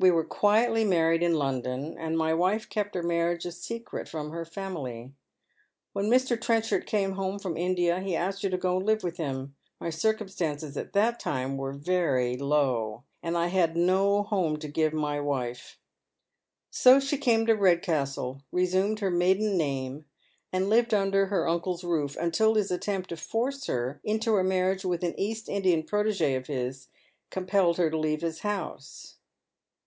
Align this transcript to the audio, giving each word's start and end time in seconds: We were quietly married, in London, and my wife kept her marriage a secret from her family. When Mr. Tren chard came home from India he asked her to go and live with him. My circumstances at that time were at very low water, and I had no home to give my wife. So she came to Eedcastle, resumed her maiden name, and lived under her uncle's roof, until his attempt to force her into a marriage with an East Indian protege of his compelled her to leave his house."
We 0.00 0.12
were 0.12 0.22
quietly 0.22 0.84
married, 0.84 1.24
in 1.24 1.34
London, 1.34 1.98
and 1.98 2.16
my 2.16 2.32
wife 2.32 2.68
kept 2.68 2.94
her 2.94 3.02
marriage 3.02 3.44
a 3.44 3.50
secret 3.50 4.08
from 4.08 4.30
her 4.30 4.44
family. 4.44 5.10
When 5.92 6.06
Mr. 6.08 6.38
Tren 6.38 6.62
chard 6.62 6.86
came 6.86 7.14
home 7.14 7.40
from 7.40 7.56
India 7.56 7.98
he 7.98 8.14
asked 8.14 8.44
her 8.44 8.48
to 8.48 8.56
go 8.56 8.76
and 8.76 8.86
live 8.86 9.02
with 9.02 9.16
him. 9.16 9.56
My 9.80 9.90
circumstances 9.90 10.76
at 10.76 10.92
that 10.92 11.18
time 11.18 11.56
were 11.56 11.72
at 11.72 11.80
very 11.80 12.36
low 12.36 12.90
water, 12.90 13.02
and 13.24 13.36
I 13.36 13.48
had 13.48 13.76
no 13.76 14.22
home 14.22 14.56
to 14.58 14.68
give 14.68 14.92
my 14.92 15.18
wife. 15.18 15.80
So 16.70 17.00
she 17.00 17.18
came 17.18 17.44
to 17.46 17.56
Eedcastle, 17.56 18.44
resumed 18.52 19.00
her 19.00 19.10
maiden 19.10 19.56
name, 19.56 20.04
and 20.52 20.70
lived 20.70 20.94
under 20.94 21.26
her 21.26 21.48
uncle's 21.48 21.82
roof, 21.82 22.16
until 22.20 22.54
his 22.54 22.70
attempt 22.70 23.08
to 23.08 23.16
force 23.16 23.66
her 23.66 24.00
into 24.04 24.36
a 24.36 24.44
marriage 24.44 24.84
with 24.84 25.02
an 25.02 25.18
East 25.18 25.48
Indian 25.48 25.82
protege 25.82 26.36
of 26.36 26.46
his 26.46 26.86
compelled 27.30 27.78
her 27.78 27.90
to 27.90 27.98
leave 27.98 28.20
his 28.22 28.38
house." 28.42 29.16